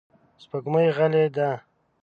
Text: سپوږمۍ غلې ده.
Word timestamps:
سپوږمۍ 0.41 0.87
غلې 0.97 1.25
ده. 1.35 1.49